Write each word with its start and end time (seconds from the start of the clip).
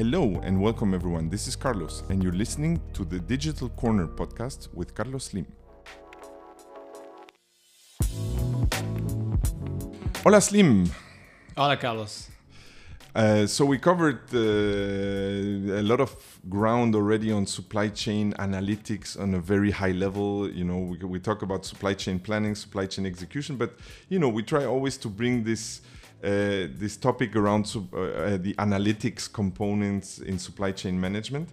Hello 0.00 0.40
and 0.42 0.58
welcome 0.58 0.94
everyone. 0.94 1.28
This 1.28 1.46
is 1.46 1.54
Carlos, 1.54 2.04
and 2.08 2.22
you're 2.22 2.32
listening 2.32 2.80
to 2.94 3.04
the 3.04 3.18
Digital 3.18 3.68
Corner 3.68 4.06
podcast 4.06 4.72
with 4.72 4.94
Carlos 4.94 5.24
Slim. 5.24 5.46
Hola 10.24 10.40
Slim. 10.40 10.90
Hola 11.54 11.76
Carlos. 11.76 12.30
Uh, 13.14 13.46
so 13.46 13.66
we 13.66 13.76
covered 13.76 14.20
uh, 14.32 14.38
a 14.38 15.82
lot 15.82 16.00
of 16.00 16.16
ground 16.48 16.94
already 16.94 17.30
on 17.30 17.44
supply 17.44 17.88
chain 17.88 18.32
analytics 18.38 19.20
on 19.20 19.34
a 19.34 19.38
very 19.38 19.70
high 19.70 19.92
level. 19.92 20.50
You 20.50 20.64
know, 20.64 20.78
we, 20.78 20.96
we 20.96 21.20
talk 21.20 21.42
about 21.42 21.66
supply 21.66 21.92
chain 21.92 22.18
planning, 22.18 22.54
supply 22.54 22.86
chain 22.86 23.04
execution, 23.04 23.56
but 23.56 23.74
you 24.08 24.18
know, 24.18 24.30
we 24.30 24.44
try 24.44 24.64
always 24.64 24.96
to 24.96 25.08
bring 25.08 25.44
this 25.44 25.82
uh, 26.22 26.68
this 26.74 26.98
topic 26.98 27.34
around 27.34 27.64
uh, 27.74 27.96
uh, 27.96 28.36
the 28.36 28.52
analytics 28.58 29.32
components 29.32 30.18
in 30.18 30.38
supply 30.38 30.70
chain 30.70 31.00
management. 31.00 31.48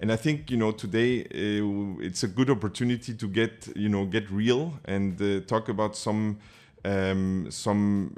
And 0.00 0.12
I 0.12 0.16
think 0.16 0.48
you 0.48 0.56
know 0.56 0.70
today 0.70 1.22
uh, 1.22 2.00
it's 2.00 2.22
a 2.22 2.28
good 2.28 2.48
opportunity 2.48 3.14
to 3.14 3.26
get 3.26 3.68
you 3.74 3.88
know 3.88 4.06
get 4.06 4.30
real 4.30 4.74
and 4.84 5.18
talk 5.48 5.68
about 5.68 5.96
some 5.96 6.38
um, 6.84 7.48
some 7.50 8.14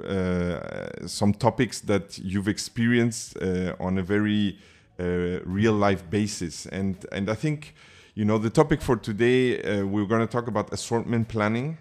some 1.07 1.33
topics 1.33 1.79
that 1.81 2.19
you've 2.19 2.47
experienced 2.47 3.35
on 3.79 3.97
a 3.97 4.03
very 4.03 4.59
real 4.99 5.73
life 5.73 6.07
basis. 6.11 6.67
And 6.67 7.03
and 7.11 7.31
I 7.31 7.35
think 7.35 7.73
you 8.13 8.25
know 8.25 8.37
the 8.37 8.51
topic 8.51 8.79
for 8.79 8.95
today 8.95 9.81
we're 9.81 10.05
going 10.05 10.21
to 10.21 10.31
talk 10.31 10.47
about 10.47 10.71
assortment 10.71 11.29
planning. 11.29 11.79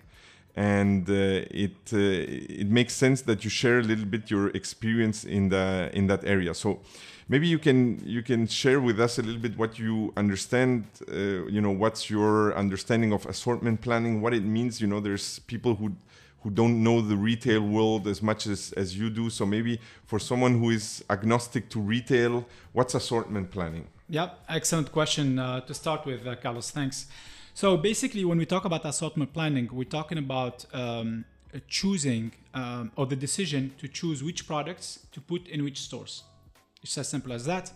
And 0.57 1.09
uh, 1.11 1.43
it 1.51 1.93
uh, 1.93 1.99
it 2.63 2.69
makes 2.69 2.95
sense 2.95 3.23
that 3.23 3.43
you 3.43 3.51
share 3.51 3.81
a 3.81 3.83
little 3.83 4.05
bit 4.05 4.31
your 4.31 4.49
experience 4.51 5.25
in 5.25 5.49
the 5.49 5.91
in 5.93 6.07
that 6.07 6.25
area. 6.25 6.55
So 6.55 6.81
maybe 7.29 7.49
you 7.49 7.59
can 7.59 8.01
you 8.05 8.23
can 8.23 8.47
share 8.47 8.81
with 8.81 9.01
us 9.01 9.19
a 9.19 9.23
little 9.23 9.41
bit 9.41 9.59
what 9.59 9.79
you 9.79 10.13
understand 10.17 10.85
uh, 11.11 11.47
you 11.47 11.61
know 11.61 11.73
what's 11.73 12.09
your 12.09 12.57
understanding 12.57 13.13
of 13.13 13.27
assortment 13.27 13.81
planning 13.81 14.21
what 14.21 14.33
it 14.35 14.45
means 14.45 14.81
you 14.81 14.87
know 14.87 15.01
there's 15.01 15.41
people 15.41 15.75
who 15.75 15.97
who 16.45 16.51
don't 16.51 16.83
know 16.83 17.01
the 17.01 17.17
retail 17.17 17.63
world 17.63 18.07
as 18.07 18.23
much 18.23 18.47
as, 18.47 18.73
as 18.77 18.97
you 18.99 19.09
do. 19.09 19.31
So 19.31 19.47
maybe 19.47 19.81
for 20.05 20.19
someone 20.19 20.61
who 20.61 20.69
is 20.71 21.03
agnostic 21.09 21.71
to 21.71 21.81
retail, 21.81 22.45
what's 22.75 22.95
assortment 22.95 23.51
planning? 23.51 23.87
Yeah, 24.11 24.29
excellent 24.47 24.93
question 24.93 25.39
uh, 25.39 25.63
to 25.63 25.73
start 25.73 26.05
with, 26.05 26.27
uh, 26.27 26.37
Carlos. 26.37 26.71
Thanks. 26.71 27.07
So 27.57 27.77
basically, 27.77 28.25
when 28.25 28.37
we 28.37 28.47
talk 28.47 28.65
about 28.65 28.85
assortment 28.85 29.33
planning, 29.33 29.69
we're 29.71 29.85
talking 29.85 30.19
about 30.19 30.67
um, 30.75 31.25
choosing 31.69 32.33
um, 32.53 32.91
or 32.97 33.07
the 33.07 33.15
decision 33.15 33.73
to 33.79 33.87
choose 33.87 34.25
which 34.25 34.49
products 34.49 35.07
to 35.13 35.21
put 35.21 35.47
in 35.47 35.63
which 35.63 35.81
stores. 35.81 36.25
It's 36.83 36.99
as 36.99 37.09
simple 37.09 37.33
as 37.33 37.45
that. 37.45 37.71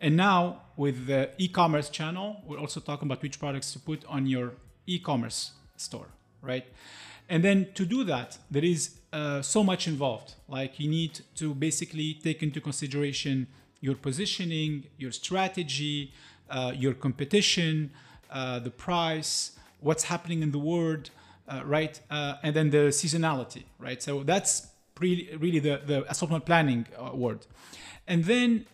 And 0.00 0.16
now 0.16 0.62
with 0.76 1.06
the 1.06 1.30
e-commerce 1.38 1.88
channel, 1.88 2.42
we're 2.44 2.58
also 2.58 2.80
talking 2.80 3.06
about 3.06 3.22
which 3.22 3.38
products 3.38 3.72
to 3.74 3.78
put 3.78 4.04
on 4.06 4.26
your 4.26 4.54
e-commerce 4.88 5.52
store, 5.76 6.08
right? 6.40 6.66
And 7.28 7.44
then 7.44 7.68
to 7.74 7.86
do 7.86 8.02
that, 8.02 8.38
there 8.50 8.64
is 8.64 8.96
uh, 9.12 9.40
so 9.40 9.62
much 9.62 9.86
involved. 9.86 10.34
Like 10.48 10.80
you 10.80 10.90
need 10.90 11.20
to 11.36 11.54
basically 11.54 12.14
take 12.14 12.42
into 12.42 12.60
consideration 12.60 13.46
your 13.80 13.94
positioning, 13.94 14.84
your 14.98 15.12
strategy, 15.12 16.12
uh, 16.50 16.72
your 16.74 16.94
competition, 16.94 17.92
uh, 18.32 18.58
the 18.58 18.70
price, 18.70 19.52
what's 19.80 20.04
happening 20.04 20.42
in 20.42 20.50
the 20.50 20.58
world, 20.58 21.10
uh, 21.48 21.62
right? 21.64 22.00
Uh, 22.10 22.34
and 22.42 22.54
then 22.56 22.70
the 22.70 22.88
seasonality, 22.88 23.64
right? 23.78 24.02
So 24.02 24.22
that's 24.22 24.68
really, 25.00 25.28
really 25.36 25.58
the, 25.58 25.80
the 25.84 26.10
assortment 26.10 26.46
planning 26.46 26.86
uh, 26.98 27.14
word. 27.14 27.46
And 28.08 28.24
then 28.24 28.66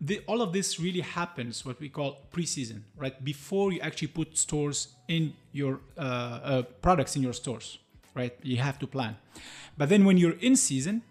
the, 0.00 0.20
all 0.26 0.42
of 0.42 0.52
this 0.52 0.80
really 0.80 1.02
happens 1.02 1.64
what 1.64 1.78
we 1.78 1.88
call 1.88 2.18
pre-season, 2.32 2.84
right? 2.96 3.24
Before 3.24 3.72
you 3.72 3.80
actually 3.80 4.08
put 4.08 4.36
stores 4.36 4.88
in 5.06 5.34
your 5.52 5.80
products 6.82 7.14
in 7.14 7.22
your 7.22 7.32
stores, 7.32 7.78
right? 8.14 8.36
You 8.42 8.56
have 8.56 8.80
to 8.80 8.88
plan. 8.88 9.16
But 9.78 9.88
then 9.88 10.04
when 10.04 10.18
you're 10.18 10.38
in 10.40 10.56
season, 10.56 11.02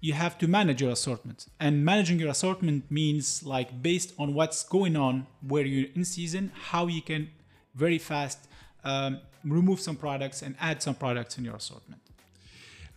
you 0.00 0.12
have 0.12 0.38
to 0.38 0.46
manage 0.46 0.80
your 0.80 0.92
assortment. 0.92 1.46
And 1.58 1.84
managing 1.84 2.20
your 2.20 2.30
assortment 2.30 2.90
means 2.90 3.42
like 3.42 3.82
based 3.82 4.12
on 4.18 4.34
what's 4.34 4.62
going 4.62 4.94
on 4.94 5.26
where 5.46 5.64
you're 5.64 5.88
in 5.94 6.04
season, 6.04 6.52
how 6.54 6.86
you 6.86 7.02
can 7.02 7.30
very 7.76 7.98
fast 7.98 8.38
um, 8.84 9.20
remove 9.44 9.80
some 9.80 9.96
products 9.96 10.42
and 10.42 10.54
add 10.60 10.82
some 10.82 10.94
products 10.94 11.38
in 11.38 11.44
your 11.44 11.56
assortment. 11.56 12.00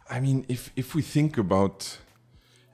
I 0.09 0.19
mean, 0.19 0.45
if 0.47 0.72
if 0.75 0.95
we 0.95 1.01
think 1.01 1.38
about 1.38 1.97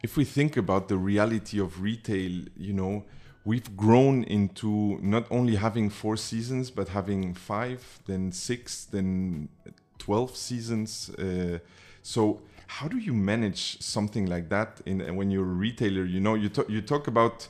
if 0.03 0.16
we 0.17 0.23
think 0.23 0.55
about 0.57 0.88
the 0.88 0.97
reality 0.97 1.59
of 1.59 1.81
retail, 1.81 2.31
you 2.55 2.73
know, 2.73 3.03
we've 3.43 3.75
grown 3.75 4.23
into 4.23 4.99
not 5.01 5.25
only 5.31 5.55
having 5.55 5.89
four 5.89 6.16
seasons, 6.17 6.71
but 6.71 6.89
having 6.89 7.33
five, 7.33 7.99
then 8.05 8.31
six, 8.31 8.85
then 8.85 9.49
12 9.97 10.35
seasons. 10.35 11.09
Uh, 11.09 11.59
so 12.03 12.41
how 12.67 12.87
do 12.87 12.97
you 12.97 13.13
manage 13.13 13.81
something 13.81 14.25
like 14.27 14.49
that 14.49 14.81
in 14.85 15.16
when 15.16 15.31
you're 15.31 15.43
a 15.43 15.59
retailer? 15.66 16.05
You 16.05 16.19
know, 16.19 16.35
you 16.35 16.49
you 16.69 16.81
talk 16.81 17.07
about 17.07 17.47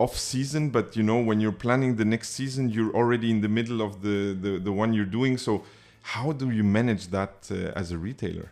off 0.00 0.16
season, 0.18 0.70
but 0.70 0.96
you 0.96 1.02
know 1.02 1.18
when 1.18 1.40
you're 1.40 1.60
planning 1.66 1.96
the 1.96 2.04
next 2.14 2.30
season, 2.30 2.70
you're 2.70 2.94
already 3.00 3.30
in 3.30 3.40
the 3.42 3.52
middle 3.58 3.80
of 3.82 4.02
the 4.02 4.16
the, 4.44 4.52
the 4.58 4.72
one 4.72 4.92
you're 4.94 5.12
doing. 5.20 5.38
So 5.38 5.62
how 6.02 6.32
do 6.32 6.50
you 6.50 6.64
manage 6.64 7.08
that 7.08 7.34
uh, 7.50 7.80
as 7.80 7.92
a 7.92 7.98
retailer? 7.98 8.50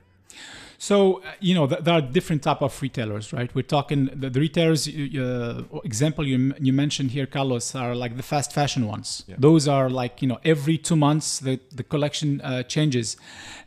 So 0.79 0.97
uh, 1.23 1.33
you 1.41 1.55
know 1.55 1.67
there 1.67 1.95
are 1.95 2.01
different 2.01 2.43
type 2.43 2.63
of 2.63 2.81
retailers, 2.81 3.33
right? 3.33 3.53
We're 3.55 3.71
talking 3.79 4.11
the, 4.15 4.31
the 4.31 4.41
retailers. 4.41 4.87
Uh, 4.87 5.65
example 5.85 6.25
you 6.27 6.55
you 6.61 6.73
mentioned 6.73 7.11
here, 7.11 7.27
Carlos, 7.27 7.75
are 7.75 7.95
like 7.95 8.17
the 8.17 8.23
fast 8.23 8.53
fashion 8.53 8.87
ones. 8.87 9.25
Yeah. 9.27 9.37
Those 9.39 9.67
are 9.67 9.89
like 9.91 10.23
you 10.23 10.29
know 10.29 10.39
every 10.45 10.79
two 10.79 10.97
months 10.97 11.41
the 11.41 11.59
the 11.75 11.83
collection 11.83 12.41
uh, 12.43 12.63
changes, 12.63 13.17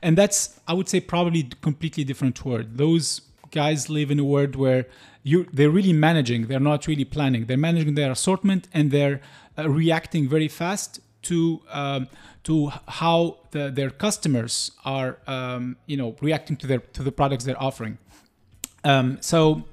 and 0.02 0.18
that's 0.18 0.60
I 0.68 0.74
would 0.74 0.88
say 0.88 1.00
probably 1.02 1.44
completely 1.62 2.04
different 2.04 2.46
world. 2.46 2.78
Those 2.78 3.22
guys 3.52 3.90
live 3.90 4.10
in 4.12 4.20
a 4.20 4.24
world 4.24 4.56
where 4.56 4.86
you 5.24 5.46
they're 5.54 5.70
really 5.70 5.94
managing. 5.94 6.48
They're 6.48 6.60
not 6.60 6.88
really 6.88 7.06
planning. 7.06 7.46
They're 7.46 7.58
managing 7.58 7.96
their 7.96 8.12
assortment 8.12 8.68
and 8.74 8.92
they're 8.92 9.22
uh, 9.58 9.70
reacting 9.70 10.28
very 10.28 10.48
fast 10.48 11.00
to 11.24 11.62
um, 11.70 12.08
to 12.44 12.72
how 12.88 13.38
the, 13.52 13.70
their 13.70 13.90
customers 13.90 14.72
are 14.86 15.20
um, 15.28 15.78
you 15.86 15.98
know 15.98 16.16
reacting 16.22 16.58
to 16.58 16.68
their 16.68 16.80
to 16.80 17.04
the 17.04 17.12
products 17.12 17.44
they're 17.44 17.62
offering. 17.62 17.98
Um, 18.84 19.18
so 19.22 19.64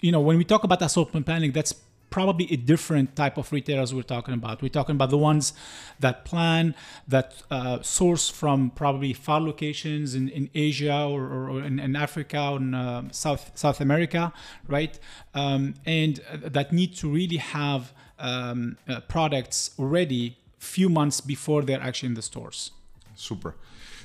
you 0.00 0.10
know 0.10 0.20
when 0.20 0.36
we 0.38 0.44
talk 0.44 0.64
about 0.64 0.82
assortment 0.82 1.26
planning, 1.26 1.52
that's 1.52 1.74
probably 2.14 2.46
a 2.52 2.56
different 2.56 3.16
type 3.16 3.36
of 3.36 3.50
retailers 3.50 3.92
we're 3.92 4.10
talking 4.16 4.34
about. 4.34 4.62
We're 4.62 4.68
talking 4.68 4.94
about 4.94 5.10
the 5.10 5.18
ones 5.18 5.52
that 5.98 6.24
plan, 6.24 6.76
that 7.08 7.42
uh, 7.50 7.82
source 7.82 8.30
from 8.30 8.70
probably 8.70 9.12
far 9.12 9.40
locations 9.40 10.14
in, 10.14 10.28
in 10.28 10.48
Asia 10.54 10.96
or, 11.06 11.24
or 11.24 11.60
in, 11.60 11.80
in, 11.80 11.96
Africa 11.96 12.50
or 12.52 12.58
in 12.58 12.72
uh, 12.72 13.08
South 13.10 13.50
South 13.56 13.80
America, 13.80 14.32
right? 14.68 14.96
Um, 15.34 15.74
and 15.86 16.20
uh, 16.30 16.50
that 16.56 16.72
need 16.72 16.94
to 16.98 17.10
really 17.10 17.38
have 17.38 17.92
um, 18.20 18.78
uh, 18.88 19.00
products 19.00 19.72
already 19.76 20.38
few 20.60 20.88
months 20.88 21.20
before 21.20 21.62
they're 21.62 21.82
actually 21.82 22.10
in 22.10 22.14
the 22.14 22.22
stores. 22.22 22.70
Super. 23.16 23.56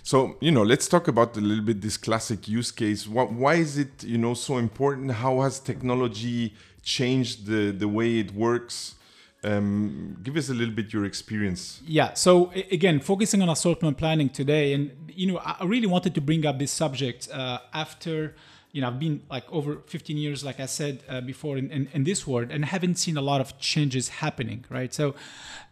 So 0.04 0.38
you 0.40 0.52
know, 0.52 0.64
let's 0.64 0.88
talk 0.88 1.08
about 1.08 1.38
a 1.38 1.42
little 1.42 1.64
bit 1.64 1.82
this 1.82 1.98
classic 1.98 2.48
use 2.48 2.72
case. 2.72 3.08
Why 3.08 3.56
is 3.56 3.78
it 3.78 4.04
you 4.04 4.18
know 4.18 4.34
so 4.34 4.58
important? 4.58 5.12
How 5.12 5.42
has 5.42 5.60
technology 5.60 6.54
changed 6.84 7.46
the 7.46 7.72
the 7.72 7.88
way 7.88 8.20
it 8.20 8.34
works? 8.34 8.96
Um, 9.42 10.18
give 10.22 10.36
us 10.36 10.50
a 10.50 10.54
little 10.54 10.74
bit 10.74 10.92
your 10.92 11.06
experience. 11.06 11.82
Yeah. 11.86 12.14
So 12.14 12.52
again, 12.72 13.00
focusing 13.00 13.42
on 13.42 13.50
assortment 13.50 13.98
planning 13.98 14.30
today, 14.30 14.74
and 14.74 14.92
you 15.14 15.28
know, 15.28 15.38
I 15.38 15.64
really 15.64 15.88
wanted 15.88 16.14
to 16.16 16.22
bring 16.22 16.46
up 16.46 16.60
this 16.60 16.72
subject 16.72 17.30
uh, 17.32 17.60
after 17.74 18.36
you 18.72 18.82
know, 18.82 18.88
I've 18.88 19.00
been 19.00 19.24
like 19.30 19.52
over 19.52 19.78
15 19.88 20.18
years, 20.18 20.44
like 20.44 20.60
I 20.60 20.68
said 20.68 21.04
uh, 21.10 21.22
before, 21.22 21.58
in, 21.58 21.72
in, 21.72 21.88
in, 21.94 22.04
this 22.04 22.28
world, 22.28 22.52
and 22.52 22.64
haven't 22.64 22.96
seen 22.96 23.18
a 23.18 23.22
lot 23.22 23.42
of 23.42 23.58
changes 23.60 24.10
happening, 24.10 24.64
right? 24.70 24.94
So, 24.94 25.16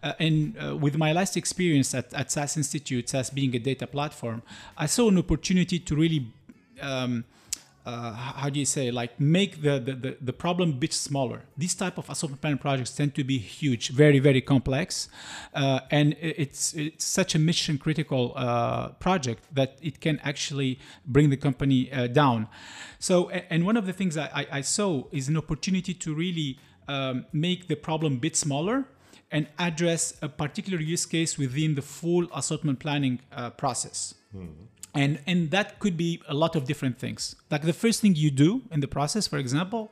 uh, 0.01 0.13
and 0.19 0.57
uh, 0.57 0.75
with 0.75 0.97
my 0.97 1.13
last 1.13 1.37
experience 1.37 1.93
at, 1.93 2.11
at 2.13 2.31
SAS 2.31 2.57
Institute, 2.57 3.09
SAS 3.09 3.29
being 3.29 3.55
a 3.55 3.59
data 3.59 3.85
platform, 3.85 4.41
I 4.77 4.87
saw 4.87 5.09
an 5.09 5.17
opportunity 5.17 5.77
to 5.77 5.95
really 5.95 6.27
um, 6.81 7.25
uh, 7.87 8.11
how 8.41 8.49
do 8.49 8.59
you 8.59 8.65
say 8.65 8.91
like 8.91 9.17
make 9.17 9.61
the, 9.61 9.79
the, 9.79 9.93
the, 9.93 10.17
the, 10.19 10.33
problem 10.33 10.73
bit 10.73 10.93
smaller. 10.93 11.43
These 11.57 11.75
type 11.75 11.97
of 11.97 12.09
assortment 12.09 12.41
planning 12.41 12.57
projects 12.57 12.91
tend 12.91 13.15
to 13.15 13.23
be 13.23 13.37
huge 13.37 13.89
very 13.89 14.19
very 14.19 14.41
complex 14.41 15.07
uh, 15.53 15.79
and 15.89 16.15
it's 16.19 16.73
it's 16.73 17.05
such 17.05 17.33
a 17.33 17.39
mission 17.39 17.77
critical 17.77 18.33
uh, 18.35 18.89
project 19.05 19.43
that 19.55 19.77
it 19.81 20.01
can 20.01 20.19
actually 20.31 20.79
bring 21.05 21.29
the 21.29 21.37
company 21.37 21.89
uh, 21.93 22.07
down. 22.07 22.49
So 22.99 23.29
and 23.29 23.65
one 23.65 23.77
of 23.77 23.85
the 23.85 23.93
things 23.93 24.17
I, 24.17 24.45
I, 24.51 24.61
saw 24.61 25.05
is 25.11 25.29
an 25.29 25.37
opportunity 25.37 25.93
to 25.93 26.13
really 26.13 26.59
um, 26.89 27.25
make 27.31 27.67
the 27.67 27.75
problem 27.75 28.17
bit 28.17 28.35
smaller 28.35 28.85
and 29.31 29.47
address 29.59 30.13
a 30.21 30.27
particular 30.27 30.79
use 30.79 31.05
case 31.05 31.37
within 31.37 31.75
the 31.75 31.81
full 31.81 32.27
assortment 32.35 32.79
planning 32.79 33.21
uh, 33.31 33.49
process. 33.51 34.13
Mm-hmm. 34.35 34.65
And 35.01 35.11
and 35.29 35.39
that 35.55 35.67
could 35.81 35.95
be 36.05 36.11
a 36.27 36.37
lot 36.43 36.53
of 36.57 36.61
different 36.69 36.97
things. 37.03 37.21
Like 37.53 37.63
the 37.71 37.77
first 37.83 37.97
thing 38.01 38.13
you 38.15 38.31
do 38.45 38.49
in 38.75 38.79
the 38.85 38.91
process 38.97 39.23
for 39.31 39.39
example 39.45 39.83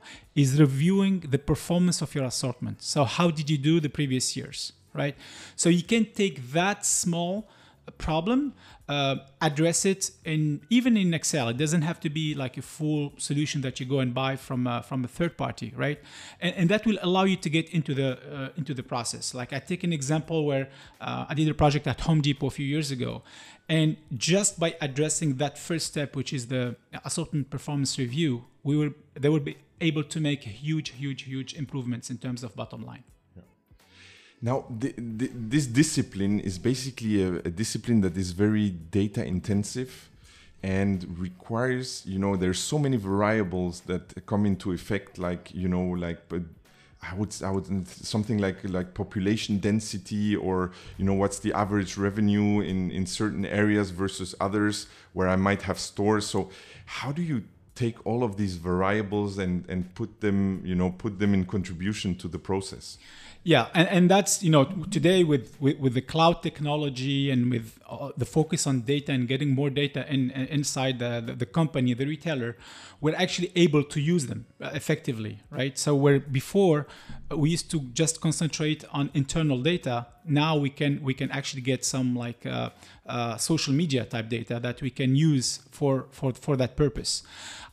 is 0.43 0.49
reviewing 0.65 1.15
the 1.35 1.41
performance 1.51 1.97
of 2.05 2.09
your 2.15 2.25
assortment. 2.33 2.77
So 2.93 2.99
how 3.17 3.27
did 3.37 3.47
you 3.51 3.59
do 3.69 3.73
the 3.79 3.93
previous 3.99 4.25
years 4.39 4.59
right? 4.95 5.15
So 5.55 5.67
you 5.69 5.83
can 5.83 6.05
take 6.05 6.35
that 6.53 6.85
small 6.85 7.47
problem 7.91 8.53
uh, 8.87 9.15
address 9.41 9.85
it 9.85 10.11
in 10.23 10.61
even 10.69 10.97
in 10.97 11.13
excel. 11.13 11.49
It 11.49 11.57
doesn't 11.57 11.81
have 11.83 11.99
to 12.01 12.09
be 12.09 12.35
like 12.35 12.57
a 12.57 12.61
full 12.61 13.13
solution 13.17 13.61
that 13.61 13.79
you 13.79 13.85
go 13.85 13.99
and 13.99 14.13
buy 14.13 14.35
from 14.35 14.67
uh, 14.67 14.81
from 14.81 15.03
a 15.03 15.07
third 15.07 15.37
party 15.37 15.73
right? 15.75 15.99
And, 16.39 16.55
and 16.55 16.69
that 16.69 16.85
will 16.85 16.97
allow 17.01 17.23
you 17.23 17.37
to 17.37 17.49
get 17.49 17.69
into 17.69 17.93
the 17.93 18.19
uh, 18.31 18.49
into 18.57 18.73
the 18.73 18.83
process. 18.83 19.33
Like 19.33 19.53
i 19.53 19.59
take 19.59 19.83
an 19.83 19.93
example 19.93 20.45
where 20.45 20.69
uh, 21.01 21.25
i 21.29 21.33
did 21.33 21.47
a 21.49 21.53
project 21.53 21.87
at 21.87 22.01
home 22.01 22.21
depot 22.21 22.47
a 22.47 22.51
few 22.51 22.65
years 22.65 22.91
ago 22.91 23.23
and 23.67 23.97
just 24.13 24.59
by 24.59 24.75
addressing 24.81 25.35
that 25.35 25.57
first 25.57 25.87
step 25.87 26.15
which 26.15 26.31
is 26.31 26.47
the 26.47 26.75
assortment 27.03 27.49
performance 27.49 27.97
review 27.97 28.45
we 28.63 28.75
will 28.75 28.91
they 29.15 29.29
will 29.29 29.39
be 29.39 29.57
able 29.81 30.03
to 30.03 30.19
make 30.19 30.43
huge 30.43 30.89
huge 30.89 31.23
huge 31.23 31.53
improvements 31.53 32.09
in 32.09 32.17
terms 32.17 32.43
of 32.43 32.55
bottom 32.55 32.85
line 32.85 33.03
now, 34.41 34.65
the, 34.69 34.93
the, 34.97 35.29
this 35.33 35.65
discipline 35.65 36.39
is 36.39 36.59
basically 36.59 37.23
a, 37.23 37.35
a, 37.35 37.49
discipline 37.49 38.01
that 38.01 38.17
is 38.17 38.31
very 38.31 38.69
data 38.69 39.25
intensive 39.25 40.09
and 40.61 41.17
requires, 41.17 42.03
you 42.05 42.19
know, 42.19 42.35
there's 42.35 42.59
so 42.59 42.77
many 42.77 42.97
variables 42.97 43.81
that 43.81 44.25
come 44.25 44.45
into 44.45 44.71
effect, 44.71 45.17
like, 45.17 45.53
you 45.53 45.67
know, 45.67 45.83
like, 45.83 46.19
I 47.11 47.13
would, 47.15 47.35
I 47.43 47.51
would, 47.51 47.87
something 47.87 48.39
like 48.39 48.57
like 48.63 48.93
population 48.93 49.59
density, 49.59 50.35
or 50.35 50.71
you 50.97 51.05
know, 51.05 51.13
what's 51.13 51.39
the 51.39 51.53
average 51.53 51.97
revenue 51.97 52.61
in 52.61 52.89
in 52.89 53.05
certain 53.05 53.45
areas 53.45 53.91
versus 53.91 54.33
others 54.39 54.87
where 55.13 55.27
I 55.27 55.35
might 55.35 55.61
have 55.63 55.77
stores. 55.77 56.25
So, 56.25 56.49
how 56.85 57.11
do 57.11 57.21
you 57.21 57.43
take 57.75 58.05
all 58.05 58.23
of 58.23 58.37
these 58.37 58.55
variables 58.55 59.37
and 59.37 59.65
and 59.69 59.93
put 59.95 60.21
them, 60.21 60.61
you 60.65 60.75
know, 60.75 60.91
put 60.91 61.19
them 61.19 61.33
in 61.33 61.45
contribution 61.45 62.15
to 62.15 62.27
the 62.27 62.39
process? 62.39 62.97
Yeah, 63.47 63.67
and, 63.75 63.87
and 63.89 64.09
that's 64.09 64.41
you 64.41 64.49
know 64.49 64.65
today 64.89 65.23
with, 65.23 65.61
with, 65.61 65.77
with 65.77 65.93
the 65.93 66.01
cloud 66.01 66.41
technology 66.41 67.29
and 67.29 67.51
with 67.51 67.77
uh, 67.87 68.09
the 68.17 68.25
focus 68.25 68.65
on 68.65 68.81
data 68.81 69.11
and 69.11 69.27
getting 69.27 69.53
more 69.53 69.69
data 69.69 70.03
in, 70.11 70.31
in 70.31 70.47
inside 70.47 70.97
the, 70.97 71.21
the, 71.23 71.33
the 71.33 71.45
company, 71.45 71.93
the 71.93 72.07
retailer, 72.07 72.57
we're 73.01 73.13
actually 73.15 73.51
able 73.55 73.83
to 73.83 74.01
use 74.01 74.25
them 74.25 74.47
effectively, 74.59 75.41
right? 75.51 75.77
So 75.77 75.93
where 75.93 76.19
before 76.19 76.87
uh, 77.31 77.37
we 77.37 77.51
used 77.51 77.69
to 77.69 77.81
just 77.93 78.19
concentrate 78.19 78.83
on 78.91 79.11
internal 79.13 79.61
data, 79.61 80.07
now 80.27 80.55
we 80.57 80.69
can 80.69 81.01
we 81.03 81.13
can 81.13 81.31
actually 81.31 81.61
get 81.61 81.85
some 81.85 82.15
like 82.15 82.45
uh, 82.45 82.69
uh, 83.05 83.37
social 83.37 83.73
media 83.73 84.05
type 84.05 84.29
data 84.29 84.59
that 84.59 84.81
we 84.81 84.89
can 84.89 85.15
use 85.15 85.59
for 85.71 86.07
for 86.11 86.33
for 86.33 86.55
that 86.57 86.75
purpose. 86.75 87.23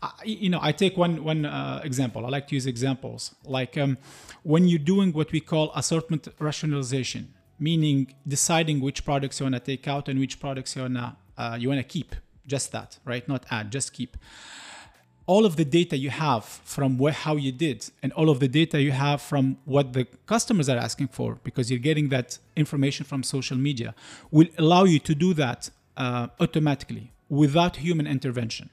I, 0.03 0.11
you 0.25 0.51
know, 0.51 0.59
I 0.61 0.73
take 0.73 0.97
one 0.97 1.25
one 1.25 1.47
uh, 1.47 1.81
example. 1.85 2.27
I 2.27 2.29
like 2.29 2.49
to 2.49 2.55
use 2.55 2.67
examples 2.67 3.35
like 3.45 3.79
um, 3.79 3.99
when 4.43 4.69
you're 4.69 4.79
doing 4.79 5.13
what 5.13 5.33
we 5.33 5.41
call 5.41 5.73
assortment 5.75 6.29
rationalization, 6.39 7.33
meaning 7.59 8.15
deciding 8.27 8.81
which 8.81 9.05
products 9.05 9.41
you 9.41 9.45
want 9.45 9.55
to 9.55 9.61
take 9.61 9.87
out 9.89 10.09
and 10.09 10.19
which 10.19 10.41
products 10.41 10.77
you 10.77 10.83
want 10.83 10.95
to 10.95 11.17
uh, 11.39 11.57
you 11.59 11.69
want 11.69 11.79
to 11.79 11.85
keep. 11.85 12.15
Just 12.47 12.73
that, 12.73 12.99
right? 13.05 13.27
Not 13.29 13.47
add, 13.51 13.71
just 13.71 13.93
keep. 13.93 14.17
All 15.33 15.45
of 15.51 15.55
the 15.61 15.69
data 15.79 15.97
you 16.05 16.11
have 16.11 16.45
from 16.75 16.91
how 17.25 17.35
you 17.47 17.53
did, 17.67 17.79
and 18.03 18.09
all 18.19 18.29
of 18.35 18.39
the 18.45 18.51
data 18.61 18.77
you 18.87 18.93
have 19.07 19.19
from 19.31 19.45
what 19.75 19.87
the 19.97 20.05
customers 20.35 20.69
are 20.73 20.81
asking 20.89 21.09
for, 21.17 21.29
because 21.49 21.65
you're 21.71 21.87
getting 21.91 22.07
that 22.17 22.29
information 22.65 23.03
from 23.11 23.21
social 23.37 23.59
media, 23.69 23.91
will 24.37 24.51
allow 24.63 24.85
you 24.93 24.99
to 25.09 25.15
do 25.27 25.31
that 25.43 25.61
uh, 25.97 26.27
automatically 26.45 27.05
without 27.43 27.75
human 27.87 28.07
intervention 28.17 28.67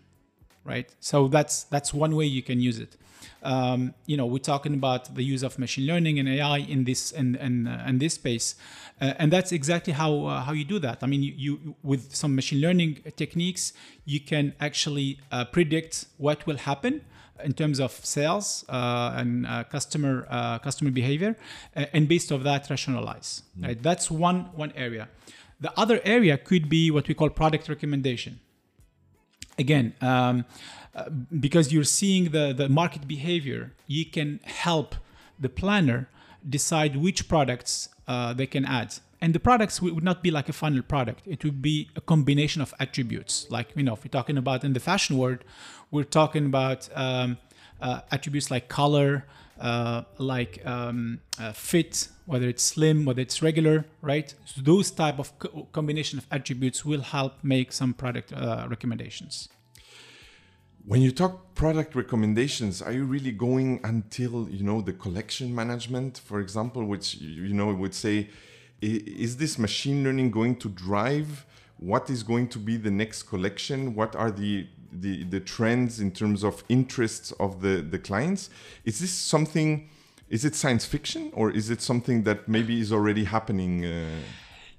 right? 0.70 0.90
So 1.00 1.28
that's 1.28 1.64
that's 1.64 1.94
one 1.94 2.16
way 2.16 2.26
you 2.26 2.44
can 2.44 2.62
use 2.62 2.80
it. 2.80 2.96
Um, 3.42 3.94
you 4.06 4.18
know, 4.18 4.26
we're 4.26 4.48
talking 4.54 4.74
about 4.74 5.16
the 5.16 5.24
use 5.24 5.44
of 5.44 5.58
machine 5.58 5.88
learning 5.88 6.20
and 6.20 6.28
AI 6.28 6.58
in 6.58 6.84
this 6.84 7.12
and 7.12 7.36
in, 7.38 7.68
in, 7.68 7.68
uh, 7.68 7.86
in, 7.88 8.00
this 8.00 8.16
space, 8.16 8.56
uh, 9.02 9.14
and 9.18 9.32
that's 9.32 9.52
exactly 9.52 9.94
how 9.94 10.26
uh, 10.26 10.42
how 10.42 10.52
you 10.52 10.66
do 10.66 10.78
that. 10.80 10.98
I 11.02 11.08
mean, 11.08 11.24
you, 11.24 11.34
you, 11.38 11.76
with 11.84 12.14
some 12.14 12.36
machine 12.36 12.62
learning 12.62 12.92
techniques, 13.16 13.74
you 14.06 14.20
can 14.20 14.54
actually 14.60 15.20
uh, 15.32 15.46
predict 15.46 16.06
what 16.18 16.46
will 16.46 16.58
happen 16.58 17.02
in 17.44 17.54
terms 17.54 17.80
of 17.80 17.92
sales 17.92 18.66
uh, 18.68 19.14
and 19.16 19.48
uh, 19.48 19.64
customer 19.64 20.28
customer 20.62 20.92
behavior, 20.92 21.38
and 21.74 22.08
based 22.08 22.32
off 22.34 22.44
that, 22.44 22.70
rationalize. 22.70 23.44
Mm. 23.58 23.68
Right? 23.68 23.84
That's 23.84 24.12
one 24.12 24.40
one 24.64 24.74
area. 24.76 25.08
The 25.62 25.72
other 25.80 26.00
area 26.04 26.38
could 26.38 26.70
be 26.70 26.92
what 26.92 27.08
we 27.08 27.14
call 27.14 27.30
product 27.30 27.68
recommendation 27.70 28.40
again 29.60 29.94
um, 30.02 30.46
uh, 30.96 31.10
because 31.40 31.72
you're 31.72 31.84
seeing 31.84 32.32
the, 32.32 32.54
the 32.54 32.68
market 32.68 33.08
behavior 33.08 33.72
you 33.86 34.06
can 34.06 34.40
help 34.44 34.96
the 35.40 35.50
planner 35.50 36.08
decide 36.48 36.96
which 36.96 37.28
products 37.28 37.90
uh, 38.08 38.34
they 38.34 38.48
can 38.48 38.66
add. 38.66 38.96
And 39.22 39.36
the 39.36 39.40
products 39.40 39.82
would 39.82 40.04
not 40.04 40.24
be 40.24 40.32
like 40.32 40.48
a 40.48 40.54
final 40.54 40.82
product. 40.82 41.28
It 41.28 41.44
would 41.44 41.62
be 41.62 41.90
a 41.96 42.02
combination 42.02 42.62
of 42.62 42.74
attributes. 42.80 43.46
Like 43.50 43.68
you 43.76 43.84
know 43.84 43.94
if 43.94 44.04
we're 44.04 44.10
talking 44.20 44.38
about 44.38 44.64
in 44.64 44.74
the 44.74 44.80
fashion 44.80 45.18
world 45.18 45.40
we're 45.92 46.04
talking 46.04 46.46
about 46.46 46.88
um, 46.96 47.38
uh, 47.82 48.02
attributes 48.12 48.52
like 48.52 48.68
color 48.70 49.26
uh, 49.60 50.04
like 50.18 50.66
um, 50.66 51.20
uh, 51.40 51.52
fit 51.52 52.08
whether 52.26 52.48
it's 52.48 52.64
slim 52.64 53.06
whether 53.06 53.22
it's 53.22 53.42
regular 53.42 53.86
right? 54.02 54.34
So 54.46 54.62
those 54.62 54.92
type 54.92 55.20
of 55.20 55.38
co- 55.40 55.68
combination 55.72 56.20
of 56.20 56.28
attributes 56.32 56.86
will 56.86 57.02
help 57.02 57.34
make 57.44 57.72
some 57.72 57.94
product 57.94 58.34
uh, 58.34 58.68
recommendations. 58.70 59.50
When 60.86 61.02
you 61.02 61.12
talk 61.12 61.56
product 61.56 61.96
recommendations 61.96 62.82
are 62.82 62.92
you 62.92 63.06
really 63.06 63.32
going 63.32 63.80
until 63.84 64.50
you 64.50 64.64
know 64.64 64.82
the 64.82 64.94
collection 64.94 65.54
management 65.54 66.18
for 66.18 66.40
example 66.40 66.86
which 66.86 67.16
you 67.16 67.54
know 67.54 67.74
would 67.74 67.94
say 67.94 68.30
is 68.82 69.38
this 69.38 69.60
machine 69.60 70.04
learning 70.04 70.32
going 70.32 70.56
to 70.56 70.70
drive 70.70 71.46
what 71.80 72.10
is 72.10 72.24
going 72.24 72.48
to 72.50 72.60
be 72.60 72.78
the 72.78 72.92
next 72.92 73.24
collection? 73.24 73.96
What 73.96 74.16
are 74.16 74.32
the 74.32 74.68
the, 74.92 75.24
the 75.26 75.40
trends 75.40 76.00
in 76.00 76.12
terms 76.12 76.44
of 76.44 76.64
interests 76.70 77.32
of 77.40 77.62
the 77.62 77.82
the 77.82 78.00
clients 78.00 78.50
is 78.86 79.00
this 79.00 79.12
something 79.12 79.90
is 80.30 80.46
it 80.46 80.56
science 80.56 80.86
fiction 80.86 81.32
or 81.34 81.52
is 81.52 81.70
it 81.70 81.82
something 81.82 82.24
that 82.24 82.48
maybe 82.48 82.80
is 82.80 82.92
already 82.92 83.24
happening 83.24 83.86
uh... 83.86 84.10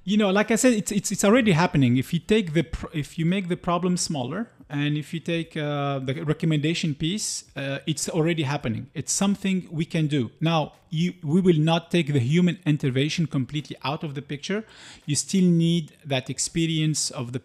you 0.04 0.16
know 0.16 0.30
like 0.30 0.50
i 0.50 0.56
said 0.56 0.72
it's, 0.72 0.92
it's 0.92 1.10
it's 1.10 1.24
already 1.24 1.52
happening 1.52 1.96
if 1.96 2.12
you 2.12 2.20
take 2.20 2.54
the 2.54 2.66
if 2.92 3.18
you 3.18 3.26
make 3.26 3.48
the 3.48 3.56
problem 3.56 3.96
smaller 3.96 4.48
and 4.70 4.96
if 4.96 5.12
you 5.12 5.18
take 5.18 5.56
uh, 5.56 5.98
the 5.98 6.22
recommendation 6.24 6.94
piece, 6.94 7.44
uh, 7.56 7.78
it's 7.88 8.08
already 8.08 8.44
happening. 8.44 8.88
It's 8.94 9.12
something 9.12 9.66
we 9.70 9.84
can 9.84 10.06
do. 10.06 10.30
Now, 10.40 10.74
you, 10.90 11.14
we 11.24 11.40
will 11.40 11.58
not 11.58 11.90
take 11.90 12.12
the 12.12 12.20
human 12.20 12.60
intervention 12.64 13.26
completely 13.26 13.76
out 13.82 14.04
of 14.04 14.14
the 14.14 14.22
picture. 14.22 14.64
You 15.06 15.16
still 15.16 15.44
need 15.44 15.92
that 16.04 16.30
experience 16.30 17.10
of 17.10 17.32
the 17.32 17.42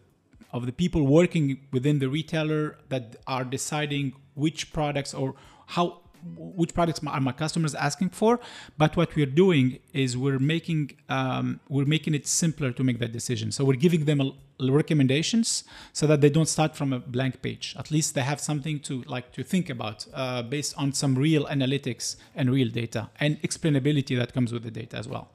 of 0.56 0.66
the 0.66 0.72
people 0.72 1.02
working 1.20 1.46
within 1.76 2.00
the 2.00 2.10
retailer 2.18 2.78
that 2.90 3.18
are 3.28 3.44
deciding 3.44 4.14
which 4.36 4.72
products 4.72 5.14
or 5.14 5.36
how 5.76 5.86
which 6.38 6.74
products 6.74 7.00
are 7.06 7.20
my 7.20 7.32
customers 7.32 7.76
asking 7.76 8.10
for. 8.10 8.40
But 8.80 8.98
what 8.98 9.16
we're 9.16 9.36
doing 9.44 9.78
is 9.94 10.18
we're 10.18 10.40
making 10.40 10.84
um, 11.10 11.60
we're 11.70 11.92
making 11.98 12.14
it 12.20 12.26
simpler 12.26 12.72
to 12.72 12.84
make 12.84 13.00
that 13.00 13.12
decision. 13.12 13.52
So 13.52 13.66
we're 13.66 13.84
giving 13.88 14.06
them 14.06 14.20
recommendations 14.60 15.66
so 15.92 16.08
that 16.08 16.22
they 16.22 16.30
don't 16.30 16.52
start 16.58 16.76
from 16.76 16.94
a 16.94 17.00
blank 17.00 17.42
page. 17.42 17.76
At 17.78 17.92
least 17.92 18.16
they 18.16 18.22
have 18.22 18.40
something 18.40 18.80
to 18.88 19.04
like 19.16 19.34
to 19.34 19.44
think 19.44 19.70
about 19.70 20.08
uh, 20.14 20.42
based 20.42 20.74
on 20.78 20.94
some 20.94 21.16
real 21.16 21.46
analytics 21.46 22.16
and 22.34 22.50
real 22.50 22.70
data 22.70 23.10
and 23.20 23.42
explainability 23.42 24.18
that 24.18 24.34
comes 24.34 24.54
with 24.54 24.64
the 24.64 24.72
data 24.72 24.98
as 24.98 25.08
well 25.08 25.30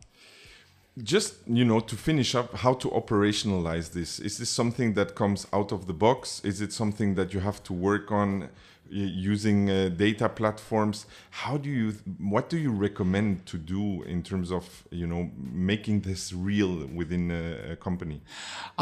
just 0.98 1.34
you 1.46 1.64
know 1.64 1.80
to 1.80 1.96
finish 1.96 2.34
up 2.34 2.54
how 2.54 2.74
to 2.74 2.88
operationalize 2.88 3.92
this. 3.92 4.18
Is 4.18 4.38
this 4.38 4.50
something 4.50 4.94
that 4.94 5.14
comes 5.14 5.46
out 5.52 5.72
of 5.72 5.86
the 5.86 5.92
box? 5.92 6.40
Is 6.44 6.60
it 6.60 6.72
something 6.72 7.14
that 7.14 7.32
you 7.32 7.40
have 7.40 7.62
to 7.64 7.72
work 7.72 8.10
on 8.10 8.48
using 8.90 9.70
uh, 9.70 9.88
data 9.88 10.28
platforms? 10.28 11.06
How 11.30 11.56
do 11.56 11.70
you 11.70 11.94
what 12.18 12.48
do 12.48 12.58
you 12.58 12.72
recommend 12.72 13.46
to 13.46 13.56
do 13.56 14.02
in 14.02 14.22
terms 14.22 14.50
of 14.50 14.84
you 14.90 15.06
know 15.06 15.30
making 15.36 16.00
this 16.00 16.32
real 16.32 16.86
within 16.86 17.30
a, 17.30 17.72
a 17.72 17.76
company 17.76 18.20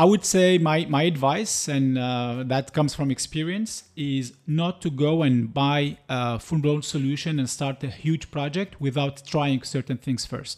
i 0.03 0.05
would 0.11 0.25
say 0.25 0.47
my 0.71 0.79
my 0.97 1.03
advice 1.13 1.55
and 1.77 1.87
uh, 1.99 2.43
that 2.53 2.73
comes 2.77 2.93
from 2.95 3.11
experience 3.11 3.73
is 3.97 4.33
not 4.47 4.81
to 4.85 4.91
go 5.07 5.13
and 5.27 5.53
buy 5.53 5.81
a 6.09 6.39
full-blown 6.47 6.83
solution 6.83 7.33
and 7.39 7.49
start 7.59 7.85
a 7.91 7.93
huge 8.05 8.31
project 8.37 8.81
without 8.87 9.15
trying 9.35 9.61
certain 9.63 9.99
things 10.07 10.23
first 10.25 10.57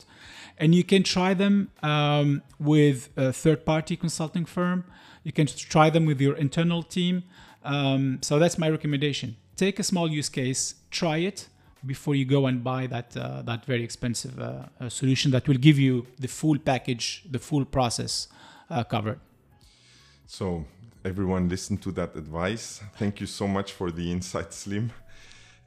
and 0.62 0.74
you 0.74 0.84
can 0.84 1.02
try 1.02 1.32
them 1.42 1.54
um, 1.82 2.42
with 2.58 3.08
a 3.16 3.32
third-party 3.42 3.96
consulting 3.96 4.44
firm 4.44 4.84
you 5.24 5.32
can 5.32 5.46
try 5.74 5.90
them 5.90 6.04
with 6.06 6.20
your 6.20 6.36
internal 6.36 6.82
team 6.82 7.22
um, 7.64 8.18
so 8.22 8.38
that's 8.38 8.58
my 8.58 8.68
recommendation. 8.70 9.36
Take 9.56 9.78
a 9.78 9.82
small 9.82 10.08
use 10.10 10.28
case, 10.28 10.76
try 10.90 11.18
it 11.18 11.48
before 11.84 12.14
you 12.14 12.24
go 12.24 12.46
and 12.46 12.62
buy 12.62 12.86
that 12.86 13.16
uh, 13.16 13.42
that 13.42 13.64
very 13.64 13.82
expensive 13.82 14.38
uh, 14.38 14.66
uh 14.78 14.88
solution 14.90 15.30
that 15.30 15.48
will 15.48 15.56
give 15.56 15.78
you 15.78 16.06
the 16.18 16.28
full 16.28 16.58
package, 16.58 17.24
the 17.30 17.38
full 17.38 17.64
process 17.64 18.28
uh, 18.70 18.84
covered. 18.84 19.20
So 20.32 20.64
everyone 21.04 21.48
listen 21.48 21.76
to 21.78 21.90
that 21.90 22.14
advice. 22.14 22.80
Thank 22.94 23.20
you 23.20 23.26
so 23.26 23.48
much 23.48 23.72
for 23.72 23.90
the 23.90 24.12
insight, 24.12 24.54
Slim. 24.54 24.92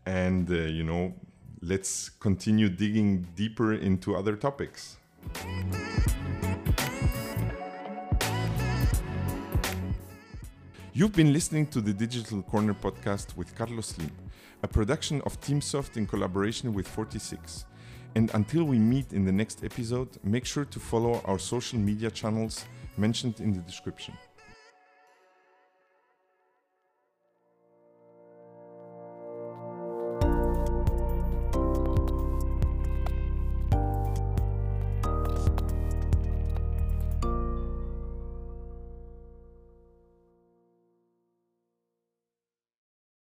And, 0.05 0.49
uh, 0.49 0.53
you 0.53 0.85
know, 0.85 1.13
let's 1.61 2.07
continue 2.07 2.69
digging 2.69 3.27
deeper 3.35 3.73
into 3.73 4.15
other 4.15 4.37
topics. 4.37 4.95
You've 10.93 11.11
been 11.11 11.33
listening 11.33 11.67
to 11.67 11.81
the 11.81 11.91
Digital 11.91 12.41
Corner 12.41 12.73
podcast 12.73 13.35
with 13.35 13.53
Carlos 13.55 13.87
Slim, 13.87 14.11
a 14.63 14.67
production 14.69 15.19
of 15.25 15.41
Timsoft 15.41 15.97
in 15.97 16.07
collaboration 16.07 16.73
with 16.73 16.87
Forti6. 16.87 17.65
And 18.15 18.31
until 18.33 18.63
we 18.63 18.79
meet 18.79 19.11
in 19.11 19.25
the 19.25 19.31
next 19.33 19.65
episode, 19.65 20.17
make 20.23 20.45
sure 20.45 20.63
to 20.63 20.79
follow 20.79 21.21
our 21.25 21.37
social 21.37 21.79
media 21.79 22.09
channels 22.09 22.63
mentioned 22.95 23.41
in 23.41 23.51
the 23.51 23.59
description. 23.59 24.13